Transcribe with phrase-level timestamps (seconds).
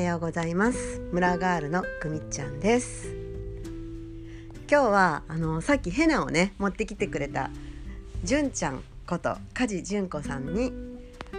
[0.00, 0.98] はようございます。
[1.12, 3.14] 村ガールのくみっちゃんです。
[4.70, 7.50] 今日はあのさっきヘナをね持ってきてくれた
[8.24, 10.72] じゅんちゃんこと梶純子さんに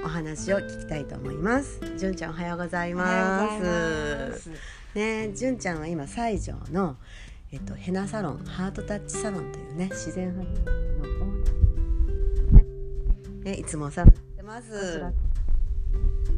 [0.06, 1.80] お話を聞きたいと思います。
[1.98, 3.50] じゅんちゃんおはようございま
[4.38, 4.52] す。
[4.94, 6.98] ねじゅんちゃんは今西条の
[7.52, 11.26] えっとヘナサロンハートタッチサロンというね自然派の
[12.52, 12.64] ね
[13.44, 15.02] ねいつもお世話になってます。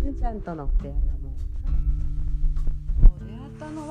[0.02, 1.13] じゅんちゃんとの出会い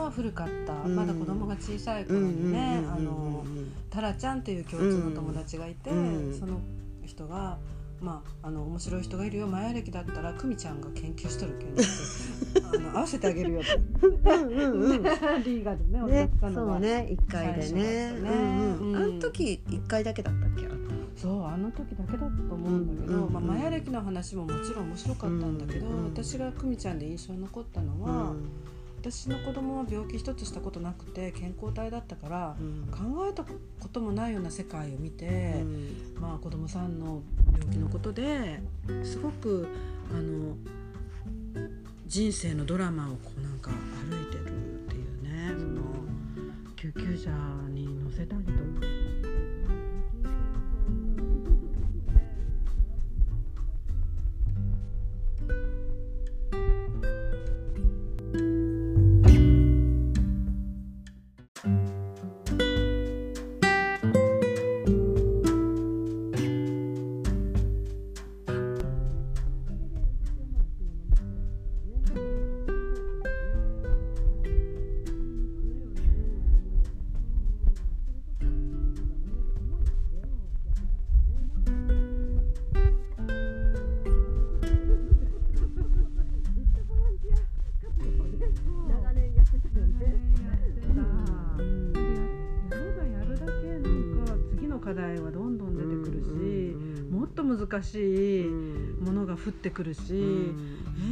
[0.03, 0.97] は古かった、うん。
[0.97, 3.45] まだ子供が小さい頃にねあの
[3.91, 6.39] タラちゃんっていう共通の友達がいて、うん。
[6.39, 6.61] その
[7.05, 7.59] 人が
[8.01, 11.69] まあ、あの面白い人がいるよ前歴だったら久美ちゃんが研究しとるけん
[12.67, 15.03] あの合わせてあげるよってうんうんうん。
[15.45, 18.13] リーガでねね教、ったのがそうね一回でね。
[18.13, 18.13] ね。
[18.19, 18.97] うんうんうん。
[18.97, 20.63] あの時一回だけだったっけ？
[21.17, 23.33] そうあの時だけだったと思うんだけど、うんうんうん。
[23.35, 28.35] まあ、マヤ歴の話ももちろん面白かったんだけど、うんうん私が久美ちゃんで印象に残ったのは、
[29.03, 33.53] 私の子供は病気一つしたことなくて健康体だったからうん考えたこ
[33.93, 37.21] ともないような世界を見うて、んまあ、子供さんの
[37.53, 38.61] 病気のことで
[39.03, 39.67] すごく
[40.13, 40.55] あの
[42.07, 43.73] 人生のドラマをこうなんか
[44.09, 45.83] 歩いてるっていうねその
[46.77, 47.31] 救急車
[47.71, 48.92] に乗せたりとか。
[97.57, 100.01] 難しいものが降ってくるし、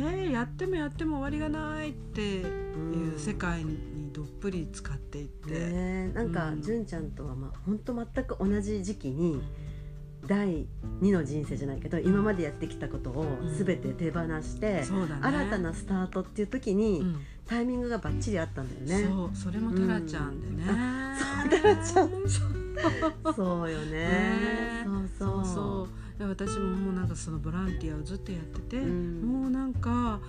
[0.03, 3.79] えー、やってもやっても終わりがないっていう世界に
[4.13, 6.63] どっぷり使っていって、ねなんかうん。
[6.63, 9.43] 純ちゃんとはまあ本当全く同じ時期に
[10.27, 10.67] 第
[11.01, 15.21] 二の人生じゃないけど今までやってきたことを全て手放してそうだね。
[15.23, 17.21] 新たなスタートっていう時にうん。
[17.47, 19.09] タイミングがバッチリあったんだよね。
[19.09, 20.65] そうそれもタラちゃんでね、
[21.19, 22.09] そうタラちゃん。
[22.09, 22.09] そ
[23.31, 23.91] うそうよね。
[23.91, 24.85] ね。
[24.87, 25.45] そうそう。
[25.45, 29.23] そうそうで私ももうなんかそのボランティアをずっとやってて、うん。
[29.23, 30.21] もうなんか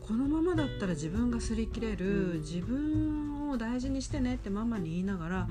[0.00, 2.40] このままだったら自分が擦り切れる、うん。
[2.40, 5.48] 自分を大事にしてねってママに言いながら、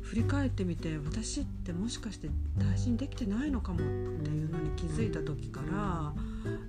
[0.00, 6.14] 振り返ってみて私ってもしかして大事にできてないのかもっていうのに気づいた時から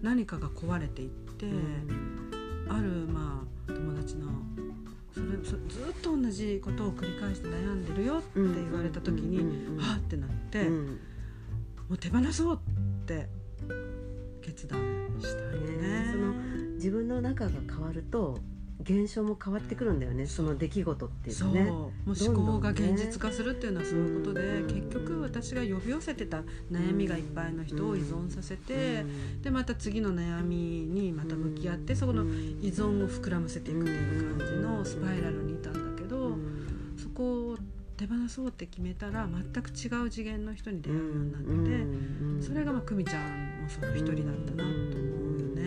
[0.02, 1.46] 何かが壊れていって、
[2.68, 4.28] あるまあ友達の
[5.14, 10.68] それそずっと同じことを繰り返して悩んでるよって言われた時に、はあってなって、
[11.90, 13.28] もう手放そうって
[14.42, 14.80] 決断
[15.20, 16.10] したよね。
[16.12, 16.34] その
[16.76, 18.38] 自分の中が変わると
[18.82, 20.26] 現象も変わってくるんだよね。
[20.26, 21.50] その出来事っていうそう。
[21.50, 24.68] もう思考が現実化するっていうのはそういうことで、うん。
[24.68, 29.06] 結局私が呼び寄せてた悩みがいっぱいの人を依存させて、
[29.42, 32.28] でまた次の悩みにまた向き合って、そこの依
[32.74, 35.74] 存を膨らませていくっていう感じのスパイラルにいたん
[38.23, 45.07] 手放そうって決めたら全く違う次元の人に出会うようになって、それがまあ久美ちゃんもその一人だったなと思
[45.38, 45.63] うよね。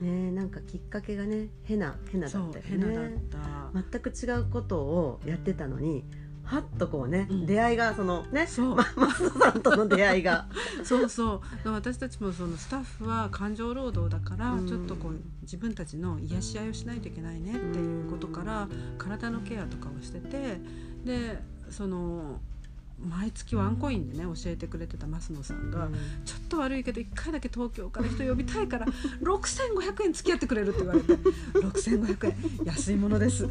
[0.00, 3.22] ねなんかきっかけがねヘナヘナだったよね。
[3.30, 3.70] た。
[3.74, 6.04] 全く違うことをやってたのに
[6.48, 10.48] はっとこうね、うん出会いがそのねそうまマスさんとの出会いが。
[10.82, 20.60] そうそう私たちもそのスタッフは感情労働だから、うんちょっとこう自分たちの癒し合いをしないといけないねっていうことから、体のケアとかをしてて
[21.04, 21.38] で
[21.70, 22.40] その
[23.00, 25.88] 毎月ワンコインでね教えてくれてた増野さんが、
[26.24, 28.86] ちょっと悪いけど1回だけ東京から人呼びたいから
[29.22, 33.44] 6500円付き合ってくれるって言われて6500円安いものです。
[33.44, 33.48] お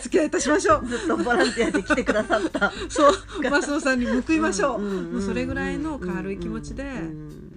[0.00, 0.86] 付き合いいたしましょう。
[0.86, 2.72] ずっとボランティアで来てくださった。
[2.88, 7.53] そう増野さんに報いましょう,、んんんもうそれぐらいの軽い気持ちで、うん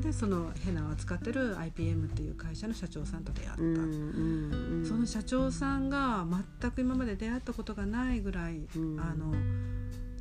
[0.00, 6.24] でそのヘナを扱ってる IPM っていう会社の社長さんと出会った、うんうんうんその社長さんが
[6.60, 9.00] 全く今まで出会ったことがないぐらい、うん。
[9.00, 9.34] あの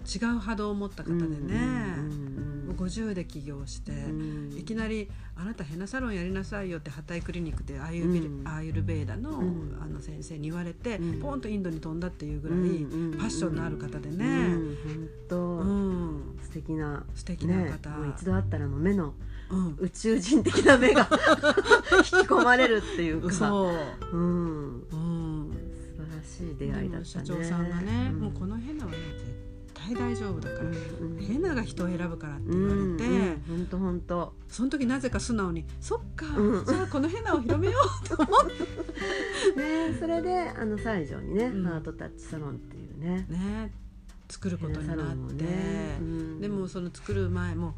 [0.06, 4.58] 違う波動を持った方でね、うんうんうん50で起業して、うん。
[4.58, 8.48] いきなり「あなたヘナサロンやりなさいよ」ってハタイクリニックでアーユルベ,、うん。
[8.48, 9.78] アーユルベーダの,、うん。
[9.82, 11.20] あの先生に言われて、うん。
[11.22, 14.26] ポンとインドに飛んだっていうぐらい、うんうんファッションのある方でうんね。
[14.26, 15.10] うん。
[15.30, 19.14] 素敵な素敵な方、ね、もう一度会ったらもう目の
[19.50, 19.76] うん。
[19.80, 21.08] 宇宙人的な目が
[21.98, 23.32] 引き込まれるっていうか。
[23.32, 23.72] そ
[24.12, 27.06] う、うん、うん、素晴らしい出会いだったね。
[27.06, 28.20] 社長さんがね、ん。
[28.20, 29.34] もうこのヘナはね絶
[29.74, 31.18] 対大丈夫だから、うん。
[31.20, 33.04] ヘナが人を選ぶからって言われうんて、
[33.48, 34.34] 本当本当。
[34.50, 36.66] その時なぜか素直に「そっか、うん。
[36.66, 38.28] じゃあこのヘナを広めよう」と思っ
[39.58, 41.64] ねそれであの西条にね、うん。
[41.66, 43.28] ハートタッチサロンっていうね。
[43.30, 43.85] てね
[44.30, 46.42] 作ることになって、ねうん。
[46.42, 47.76] でもその作る前も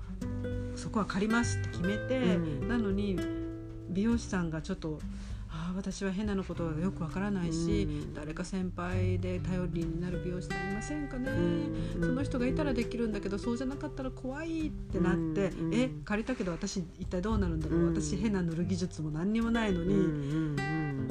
[0.76, 2.68] そこは借りますって決めて、うん。
[2.68, 3.20] なのに
[3.90, 5.00] 美容師さんがちょっと。
[5.50, 8.14] ああ私はヘナのことがよくわからないし、うん。
[8.14, 12.02] 誰か先輩で頼りになる美容師さんいませんかね、うん。
[12.02, 15.74] その人がいたらできるんだけどそうじゃなかったら怖いってなって、うん。
[15.74, 17.96] え借りたけど私一体どうなるんだろう、うん。
[17.96, 19.96] 私ヘナ塗る技術も何にもないのに、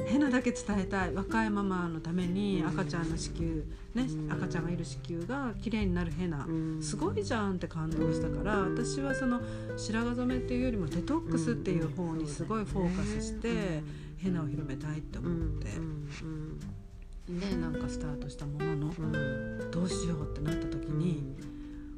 [0.05, 2.67] ヘナだけ伝えたい若いママのためにうん。
[2.69, 3.55] 赤ちゃんの子宮、
[3.95, 4.31] ねうん。
[4.31, 6.81] 赤ちゃんがいる子宮が綺麗になるヘナ、うん。
[6.81, 9.41] すごいじゃんって感動したから、うん私はその
[9.75, 13.81] 白髪染めっていうよりもデトックスっていう方にすごいフォーカスして、
[14.17, 17.39] ヘナを広めたいってうん思って、うん。
[17.39, 21.35] でなんかスタートしたもののどうしようってなった時に、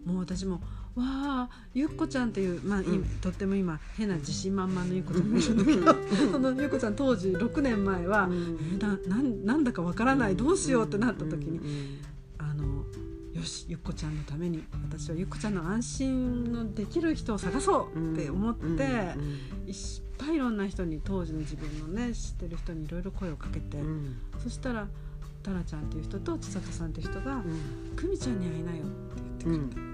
[0.06, 0.62] もう私も
[0.96, 3.04] 「わあゆっこちゃん」っていう、まあ今うん。
[3.22, 8.58] とっても今変な自信満々のゆっこちゃんがいるんだけどそのゆっこちゃん当時6年前は、うん。
[8.76, 12.00] えななんなんだかわからないどうしようってなった時に、に
[12.38, 12.86] あの
[13.34, 18.84] よしゆっこちゃんのために私はゆっこちゃんの安心のできる人を探そうって思って、
[19.68, 19.76] いっ
[20.18, 23.78] ぱいいろんな人に当時の自分のね知ってる人にいろいろ声をかけて、
[24.44, 24.88] そしたら
[25.42, 27.42] タラちゃんっていう人と千里さんっていう人が
[27.96, 28.88] 「久美ちゃんに会いなよ」っ
[29.38, 29.89] て言ってくれて。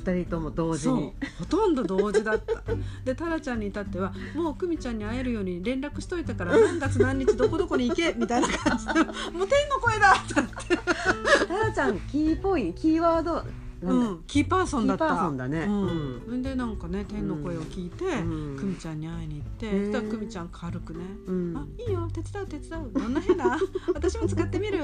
[0.00, 1.12] 二人とも同時に。
[1.38, 2.62] ほとんど同時だった。
[3.04, 13.44] でタラちゃんに至ってはもう久美ちゃんに会えるように連絡しといたから何月何日どこどこに行けみたいな感じでもう天の声だってなって、タラちゃんキーポイントキーワード
[13.82, 15.06] うん、キーパーソンだった。
[15.06, 15.60] キーパーソンだね。
[15.60, 16.22] うん。
[16.28, 16.42] うん。
[16.42, 18.56] でなんかね天の声を聞いて、うん。
[18.58, 21.56] 久美ちゃんに会いに行って、そしたら久美ちゃん軽くねうん。
[21.56, 22.90] あいいよ手伝う手伝う。
[22.92, 23.58] どんな変な
[23.94, 24.80] 私も使ってみる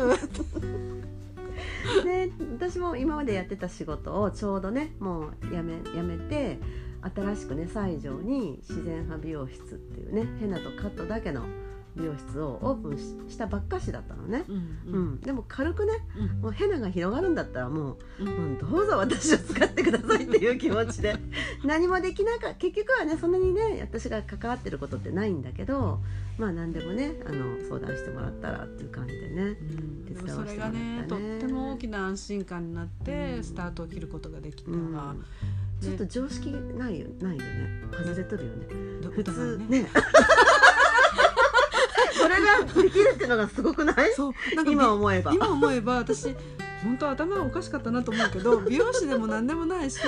[2.04, 6.58] で私も今までやってた仕事をちょうどねもうやめやめて
[7.14, 11.42] 新しくね西条に自然派美容室っていうねヘナとカットだけの
[11.96, 14.56] 美容室をオープンししたばっかしだったのね、うん
[14.86, 15.20] うん。
[15.20, 16.40] でも軽くねうん。
[16.42, 18.26] もうヘナが広がるんだったらもううん。
[18.26, 21.16] もうどうぞ私を使ってくださいっていう気持ちで。
[21.64, 26.00] 何もできなか結局はねそんなにね私が関わってることってないんだけど
[26.38, 29.42] まあ何でもねあの相談してもらったらっていう感じでね。
[29.42, 30.04] うん。
[30.04, 33.44] でもそれがねとっても大きな安心感になってうん。
[33.44, 34.92] スタートを切ることができた、うん。
[34.92, 34.98] ね
[35.80, 37.82] ちょっと常識ないよないよね。
[37.92, 38.66] 外れとるよね。
[39.02, 39.86] ど普通ね
[42.96, 44.12] きるってのがすごくない？
[44.14, 44.32] そう。
[44.54, 45.32] なんか今思えば。
[45.32, 46.34] 今思えば私
[46.84, 49.98] 本当頭おかしかったなと思うけど 美容師でも何でもないし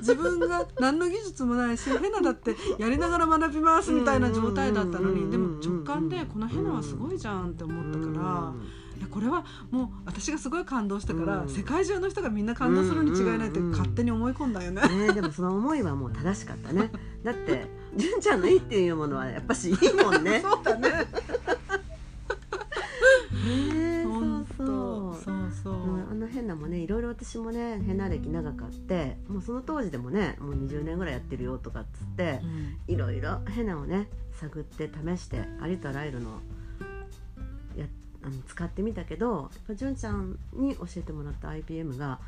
[0.00, 8.52] 自分が何の技術もないしヘナだってやりながら学びますみたいな状態だったのにでも直感でこのヘナはすごいじゃんって思ったから
[8.98, 11.48] いやこれはもう私がすごい感動したからうん。
[11.48, 14.82] 世界中の人がみんな感動するに違いないってうん勝手に思い込んだよね。
[14.88, 16.90] ねでもその思いはもう正しかったね。
[17.22, 17.66] だって
[17.96, 20.40] 純ちゃんのいいっていうものはやっぱしいいもんね。
[20.44, 20.88] そうだね。
[20.88, 21.06] ね
[26.46, 36.30] うんあのヘナもねいろいろ私もねヘナ歴長かってもうその当時でもねもう20年ぐらいやってるよとかっつってうんいろいろヘナをね探って試してありとあらゆるの
[37.76, 37.86] や
[38.22, 42.18] あの使ってみたけどやっぱ純ちゃんに教えてもらった IPM が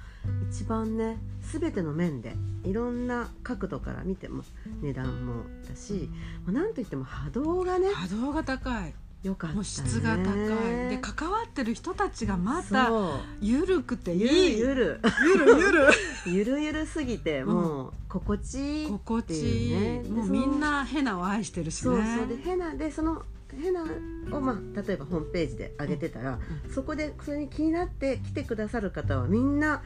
[0.51, 2.35] 一番ね全ての面で
[2.65, 4.43] いろんな角度から見ても
[4.83, 6.11] 値段もだし
[6.45, 8.95] もうなんといっても波動がね波動が高い。
[9.23, 10.91] 良かったねもう質が高い。
[10.91, 12.91] で関わってる人たちがまた
[13.41, 14.31] ゆるくていゆい。
[14.31, 15.89] るゆるゆるゆる。
[16.27, 20.11] ゆるゆる すぎてもう心地いい心地いい。
[20.11, 21.83] もうみんなヘナを愛してるしね。
[21.83, 23.23] そうそうでヘナでその
[23.61, 23.83] ヘナ
[24.31, 26.39] をまあ例えばホームページで上げてたら、
[26.73, 29.83] そこでそれに気になって来てくださる方はみんな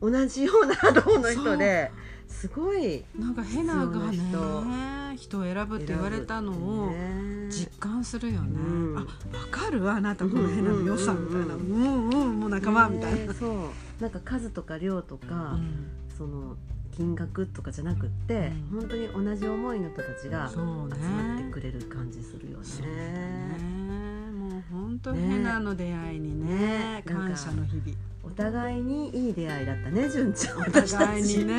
[0.00, 1.90] 同じような波動の人で
[2.28, 8.58] すごいなんかヘナがね人を選ぶって言われたのをね実感するよね。
[8.58, 9.06] うんあわ
[9.50, 11.54] かるあなたこのヘナの良さみたいな。
[11.54, 13.32] ううんんうんもう仲間みたいな。
[13.32, 15.86] ねそうなんか数とか量とか、うん
[16.16, 16.56] その
[16.96, 21.50] 金額とかじゃなくって、うん本当に同じ思いの人たちが集まってね。
[21.52, 24.30] くれる感じするよねね。
[24.32, 27.96] もう本当ねヘナの出会いにねね感謝の日々。
[28.26, 30.58] お互いにいい出会いだったね純ちゃん。
[30.58, 31.54] お互いにね。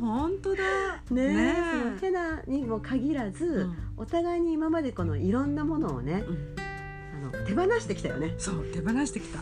[0.00, 0.62] 本当だ。
[1.10, 3.76] ねねそのヘナにも限らず、うん。
[3.96, 6.56] お互いに今までこのいろんなものをねうん。
[7.32, 8.34] あの手放してきたよね。
[8.38, 9.40] そう手放してきた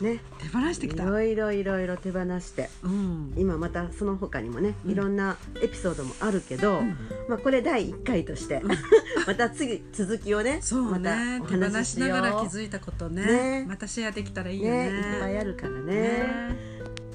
[0.00, 1.04] ね手放してきた。
[1.04, 2.70] いろいろいろいろ手放して。
[2.82, 3.34] うん。
[3.36, 4.90] 今またその他にもねうん。
[4.92, 6.96] いろんなエピソードもあるけど、うん。
[7.28, 8.70] まあこれ第1回として、うん。
[9.26, 13.66] また次続きをねそうねまた話しながら気づいたことねね。
[13.68, 14.90] またシェアできたらいいよね。
[14.90, 15.94] ねいっぱいあるからね。
[15.94, 16.56] ね。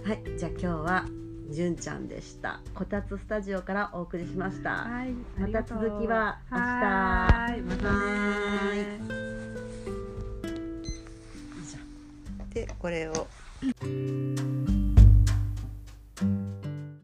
[0.03, 1.05] はいじゃあ今日は
[1.49, 2.61] 純ちゃんでした。
[2.73, 6.63] こたつスタジオからお送りしました、はいまた続きは明日。
[6.63, 7.93] はーいまたは
[8.73, 9.32] ね
[12.53, 13.27] でこれを。